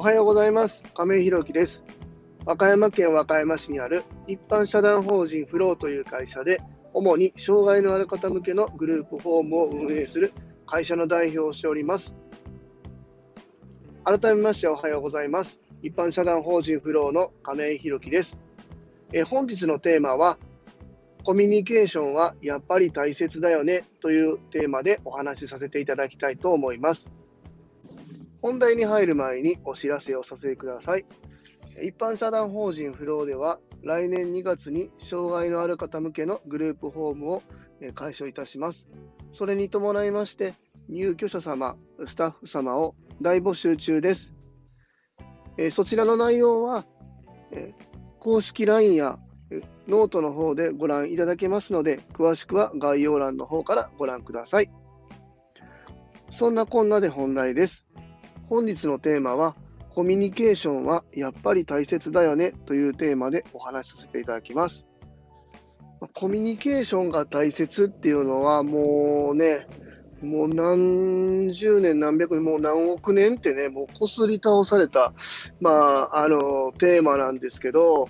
[0.00, 0.82] おはようございます。
[0.94, 1.84] 亀井宏樹です。
[2.46, 6.62] 和歌山県和歌山市にある一般社団法人フローという会社で、
[6.94, 10.32] 主に障害のある方向けのグループホームを運営する
[10.64, 12.14] 会社の代表をしております。
[14.02, 15.60] 改めましておはようございます。
[15.82, 18.38] 一般社団法人フローの亀井宏樹です。
[19.12, 20.38] え本日のテーマは、
[21.24, 27.10] コミュニケーションはやっぱり大切だよねというテーマでお話しさせていただきたいと思います。
[28.42, 31.06] 本題に入る前にお知らせをさせてください。
[31.82, 37.42] 一般社団法人フローでは来年2月に障害のある方向けのグループホームを
[37.94, 38.88] 開所いたします。
[39.32, 40.54] それに伴いまして
[40.88, 41.76] 入居者様、
[42.06, 44.34] スタッフ様を大募集中です。
[45.72, 46.84] そちらの内容は
[48.18, 49.18] 公式 LINE や
[49.88, 54.70] ノートの方でご覧いただけますので、詳しくは概要欄の方からご覧ください。
[56.30, 57.86] そんなこんなで本題です。
[58.50, 59.54] 本日のテーマは、
[59.94, 64.84] コミュニケーションはやっぱり大切だよねというテーマでお話しさせていただきます。
[66.14, 69.68] コミュニケーションが大切っていうのはもうね、
[70.20, 75.12] もう何十年何百年、もう何億年ってね、もうこすり倒された、
[75.60, 78.08] まあ、あの、テーマなんですけど、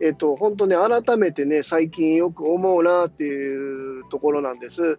[0.00, 4.98] えっと、本当ね、改めてね、最近よく思うなっていうところなんです。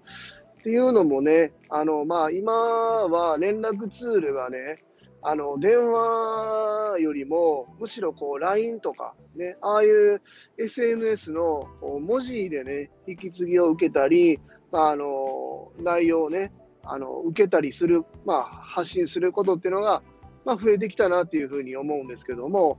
[0.67, 4.83] っていうのもね、あの、まあ、今は連絡ツールがね、
[5.21, 10.21] あの、電話よりも、むしろこう、LINE とか、ね、ああいう
[10.59, 11.67] SNS の
[12.01, 16.51] 文字でね、引き継ぎを受けたり、まあ、あの、内容をね、
[16.83, 20.03] あの、受けたりする、まあ、発信することっていうのが、
[20.43, 22.77] まあ、増えてきたなっていうふうに思うんですけども、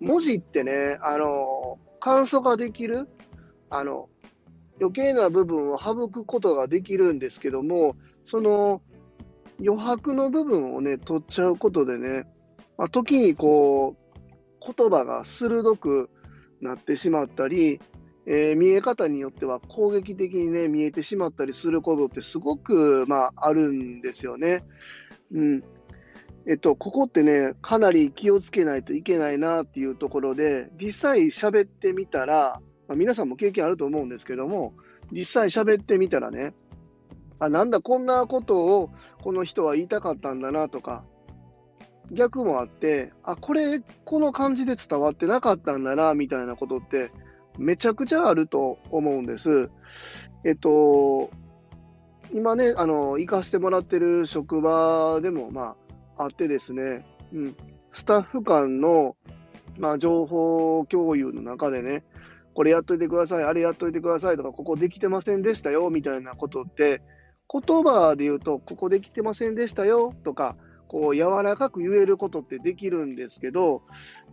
[0.00, 3.06] 文字ってね、あの、簡素化できる、
[3.68, 4.08] あの、
[4.80, 8.82] 余計な部分を省くことができるんですけども、その
[9.60, 12.24] 余白の部分をね、取っちゃうことでね、
[12.76, 16.08] まあ、時にこう、言葉が鋭く
[16.60, 17.80] なってしまったり、
[18.26, 24.64] えー、見え方によっては攻撃的にね、見えてしまったりすることってすごく、まあ、あるんですよね。
[25.32, 25.62] うん。
[26.48, 32.60] えっと、ここってね、かなり気をつけないといけないなっていうところで、実際喋ってみたら、
[32.92, 34.74] まあ、皆さんも経験あると思うんですけども、
[35.10, 36.54] 実際喋ってみたらね、
[37.38, 38.90] あ、なんだ、こんなことを
[39.22, 41.04] この人は言いたかったんだなとか、
[42.10, 47.10] 逆もあって、あ、これ、この感じで伝わってなかったんだな、みたいなことって、
[47.58, 49.70] めちゃくちゃあると思うんです。
[50.44, 51.30] えっと、
[52.30, 55.76] 今ね、あの、行かせてもらってる職場でも、ま
[56.18, 57.56] あ、あってですね、うん、
[57.92, 59.16] スタッフ間の、
[59.78, 62.04] まあ、情報共有の中でね、
[62.54, 67.02] これやっといてください、あれやっといてくださいとか、ここできてませんでしたよ、みたいなことって、
[67.48, 70.56] 言葉で言うと、ここできてませんでしたよとか、
[70.88, 73.82] こう柔らかく言えることってできるんですけど、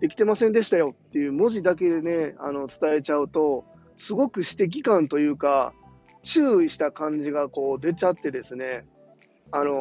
[0.01, 3.65] できてませんでしたよっていう文字だけでね、あの伝えちゃうと、
[3.97, 5.73] すごく指摘感というか、
[6.23, 8.85] 注意した感じがこう出ちゃってですね、
[9.51, 9.71] あの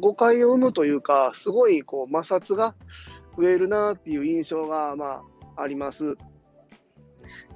[0.00, 2.74] 誤解を生むというか、すごいこう摩擦が
[3.36, 5.22] 増えるなっていう印象が、ま
[5.56, 6.16] あ、あります。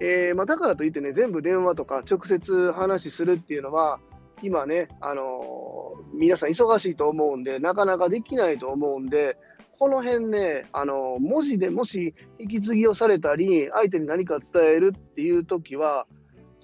[0.01, 4.01] えー、まあ、だからといってね、全部電話とか直接話するっていうのは、
[4.43, 9.37] 今ね、あのー、皆さん忙しいと思うんで、なかなかできないと思うんで、
[9.79, 16.07] この辺ね、あのー、文字でもし引き継ぎをされたり、相手に何か伝えるっていう時は、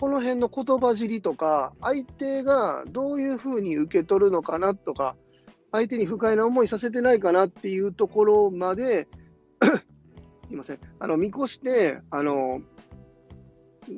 [0.01, 5.17] この辺の言葉尻とか、相手がどういうふうに受け取るのかなとか、
[5.73, 9.09] 相手に不快な思いさせてないかなっていうところまで
[10.49, 12.63] すいません、あの見越して、あの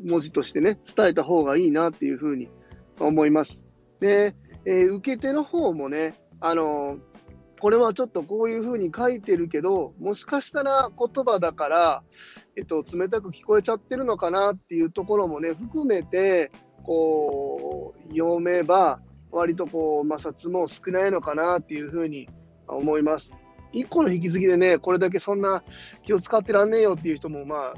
[0.04, 2.48] 文字としてね、伝えた方がいいなっていうふうに
[2.98, 3.62] 思います。
[4.00, 4.34] で、
[4.64, 6.98] えー、受け手の方もね、あの
[7.60, 12.02] これはちょっとこういうふうに書いてるけど、もしかしたら言葉だから、
[12.56, 16.50] えっと、冷たく聞こえちゃってるのかなっていうところもね、含めて、
[16.82, 19.00] こう、読めば、
[19.30, 22.30] 割とこう、摩擦も少ないのかなっていうふうに
[22.66, 23.34] 思います。
[23.74, 25.62] 1個の引き継ぎでね、これだけそんな
[26.02, 27.74] 気を使ってらんねえよっていう人も、まあ、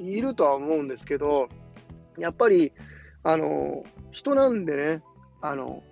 [0.00, 1.48] いるとは思うんですけど、
[2.18, 2.72] やっぱり、
[3.22, 5.02] あの、人なんでね、
[5.40, 5.82] あの、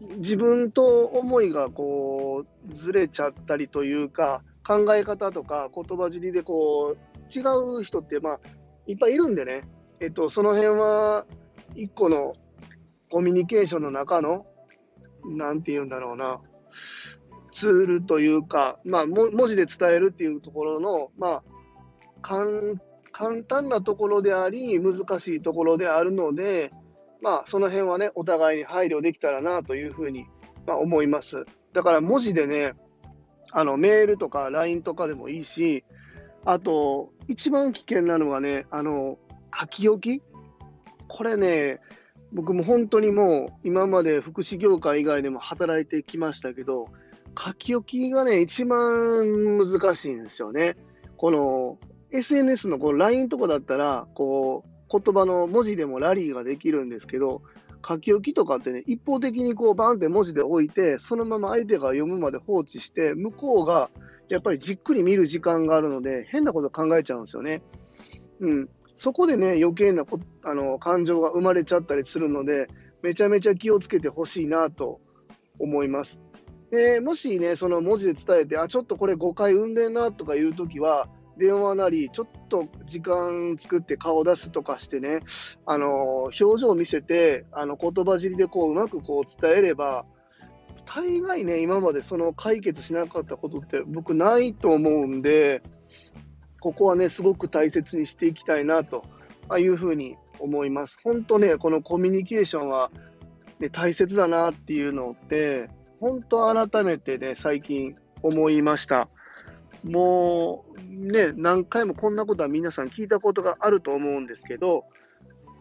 [0.00, 7.42] 自分と思いがこう、ずれちゃったりというか、考え方とか言葉尻でこう、違
[7.80, 8.40] う人って、まあ、
[8.86, 9.68] いっぱいいるんでね、
[10.00, 11.26] えっと、その辺は、
[11.74, 12.34] 一個の
[13.10, 14.46] コミュニケーションの中の、
[15.24, 16.40] なんて言うんだろうな、
[17.52, 21.42] ツールというか、まあ、文字で伝えるっていうところの、まあ、
[23.18, 26.72] 簡単なところであり、難しいところであるので、
[27.20, 30.26] まあ、その辺はね、お互いに配慮できたらなというふうに、
[30.68, 31.44] ま、思います。
[31.72, 32.74] だから文字でね、
[33.50, 35.84] あの、メールとか LINE とかでもいいし、
[36.44, 39.18] あと、一番危険なのはね、あの、
[39.52, 40.22] 書き置き
[41.08, 41.80] これね、
[42.32, 46.86] 僕も本当にもう今まで福祉業界以外でも働いてきましたけど、
[47.36, 50.76] 書き置きがね、一番難しいんですよね。
[51.16, 51.78] この
[52.10, 57.42] SNS のこの LINE とかだったら、こう、言葉の文字でもラリーができるんですけど、
[57.86, 63.90] 書き置きとかってね、一方的にこうバンって文字で置いて、そのまま相手が読むまで放置して、向こうが
[64.28, 67.62] やっぱりじっくり見る時間があるので、変なこと考えちゃうんですよね。
[68.40, 68.68] うん。
[68.96, 72.68] そこでね、余計なこあの感情が生まれちゃったりするので、
[73.02, 75.00] めちゃめちゃ気をつけてほしいなと
[75.58, 76.20] 思います。
[76.70, 81.08] でもしね、その文字で伝えて、あ、ちょっとこれ誤解生んでんなとかいうときは、
[81.38, 85.20] 電話なり、ちょっと時間作って顔出すとかしてね、
[85.66, 90.04] あの、表情を見せて、あの、言葉尻でこう、うまくこう伝えれば、
[90.84, 95.62] 大概ね、今までその解決しなかったことって僕ないと思うんで、
[96.60, 99.04] ここはね、すごく大切にしていきたいなと
[99.58, 100.98] いうふうに思います。
[101.04, 102.90] 本当ね、このコミュニケーションは、
[103.60, 105.68] ね、大切だなっていうのって、
[106.00, 109.08] 本当改めてね、最近思いました。
[109.88, 114.84] もうね、何回もこんなことは皆さん聞いたことがあると思うんですけど、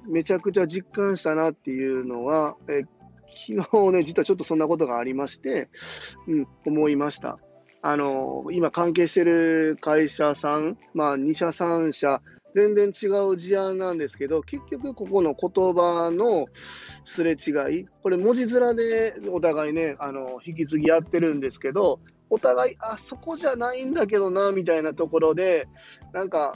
[0.10, 2.82] めちゃくちゃ実感したなっていうのは、え
[3.30, 5.70] 昨日ね、実はちょっとそんなことがありまして、
[6.28, 7.38] うん、思いました。
[7.82, 12.22] あの、今関係してる会社さん、まあ2社3社、
[12.56, 16.46] 全然違う事案なんですけど、結局ここの言葉の
[17.06, 25.68] すれ違い、これ文字面でお互いね、あの、引き継ぎやってるんですけど、お互い、あ、そこじゃないんだけどな、みたいなところで、
[26.14, 26.56] なんか、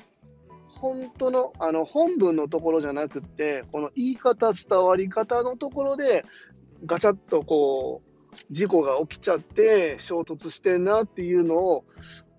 [0.67, 6.25] 本当の、あの、本文のところじゃなくって、この言い方、伝わり方のところで、
[6.85, 8.11] ガチャッとこう、
[8.49, 11.85] 事故が起きちゃって衝突してんなっていうのを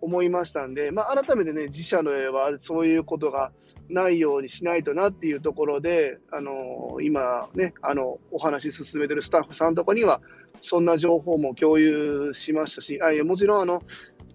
[0.03, 3.53] 思いましたんで、まあ、改めてね、自社の絵はそういうことが
[3.89, 10.21] ないようにしないとなっていうところで、あの今ね、あの、お話進めてるスタッフさんとかには、
[10.61, 13.83] そんな情報も共有しましたし、あいやもちろんあの、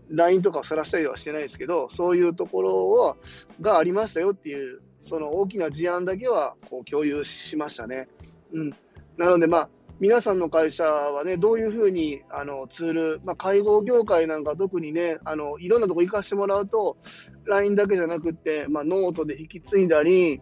[0.10, 3.18] LINE とかをさらしたりはしてないですけど、そういうところは
[3.60, 8.08] がありましたよっていう、その大きな事案だけはこう共有しましたね。
[8.54, 8.70] うん。
[9.18, 9.70] なので、まあ、
[10.00, 16.98] 皆さんの会社はね、どういうふうにあのツール、まあ、介護業界なんか特にね、あのいろんなとこ行かせてもらうと、
[17.46, 20.40] LINE だけじゃなくて、まあ、ノートで引き継いだり、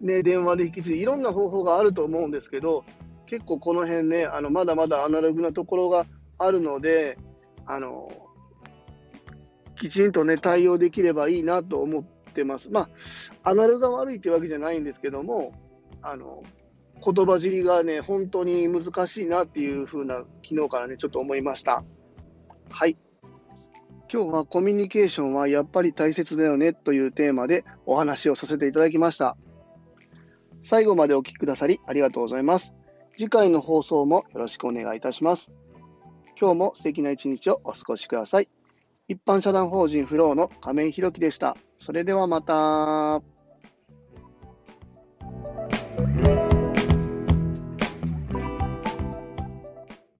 [0.00, 2.84] ね、電話で引き継いで、いろんな方法があると思うんですけど、
[3.26, 6.06] 結構この辺ね、あのまだまだアナログなところが
[6.38, 7.18] あるので、
[7.66, 8.10] あの
[9.78, 12.02] きちんとね、対応できればいいなと思っ
[12.32, 12.70] てます。
[12.70, 12.88] ま
[13.44, 15.52] あ、アナログが悪いってわけじゃないんですけども、
[16.00, 16.42] あの
[17.04, 21.84] 言葉尻がね、本当に難しいなっていう風な、昨日からね、ちょっと思いました。
[22.70, 22.96] はい。
[24.10, 29.36] 今日はコミュニケーションはやっぱり大切だよねというテーマでお話をさせていただきました。
[30.62, 32.74] 最後までお聴きくださりありがとうございます。
[33.18, 35.50] 次回の放送もよろしくお願いいたします。
[36.40, 38.48] 今日も素敵な一日をお過ごしください。
[39.08, 41.56] 一般社団法人フローの亀井宏樹でした。
[41.78, 43.37] それではまた。